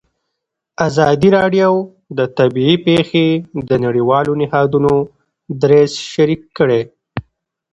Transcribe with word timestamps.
ازادي 0.87 1.29
راډیو 1.37 1.71
د 2.17 2.19
طبیعي 2.37 2.75
پېښې 2.87 3.27
د 3.67 3.69
نړیوالو 3.85 4.31
نهادونو 4.41 4.93
دریځ 5.61 5.91
شریک 6.11 6.41
کړی. 6.57 6.81